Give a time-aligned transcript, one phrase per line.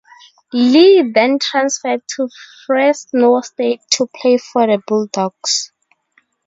[0.51, 2.27] Lee then transferred to
[2.65, 5.71] Fresno State to play for the Bulldogs.